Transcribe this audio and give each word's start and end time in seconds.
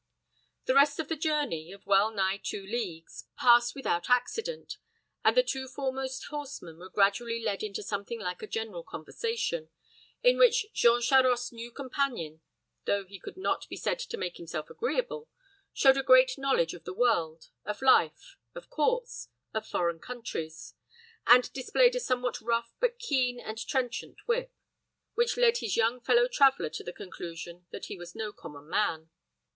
The 0.65 0.73
rest 0.73 0.97
of 0.97 1.09
the 1.09 1.15
journey, 1.15 1.71
of 1.71 1.85
well 1.85 2.09
nigh 2.09 2.41
two 2.43 2.65
leagues, 2.65 3.25
passed 3.37 3.75
without 3.75 4.09
accident, 4.09 4.77
and 5.23 5.37
the 5.37 5.43
two 5.43 5.67
foremost 5.67 6.25
horsemen 6.31 6.79
were 6.79 6.89
gradually 6.89 7.39
led 7.39 7.61
into 7.61 7.83
something 7.83 8.19
like 8.19 8.41
a 8.41 8.47
general 8.47 8.83
conversation, 8.83 9.69
in 10.23 10.39
which 10.39 10.65
Jean 10.73 11.01
Charost's 11.03 11.51
new 11.51 11.69
companion, 11.69 12.41
though 12.85 13.05
he 13.05 13.19
could 13.19 13.37
not 13.37 13.69
be 13.69 13.75
said 13.77 13.99
to 13.99 14.17
make 14.17 14.37
himself 14.37 14.71
agreeable, 14.71 15.29
showed 15.71 15.97
a 15.97 16.01
great 16.01 16.35
knowledge 16.35 16.73
of 16.73 16.83
the 16.83 16.95
world, 16.95 17.49
of 17.63 17.83
life, 17.83 18.37
of 18.55 18.71
courts, 18.71 19.29
of 19.53 19.67
foreign 19.67 19.99
countries; 19.99 20.73
and 21.27 21.53
displayed 21.53 21.95
a 21.95 21.99
somewhat 21.99 22.41
rough 22.41 22.73
but 22.79 22.97
keen 22.97 23.39
and 23.39 23.59
trenchant 23.67 24.17
wit, 24.27 24.51
which 25.13 25.37
led 25.37 25.57
his 25.59 25.77
young 25.77 25.99
fellow 26.01 26.27
traveler 26.27 26.71
to 26.71 26.83
the 26.83 26.91
conclusion 26.91 27.67
that 27.69 27.85
he 27.85 27.99
was 27.99 28.15
no 28.15 28.33
common 28.33 28.67
man. 28.67 29.11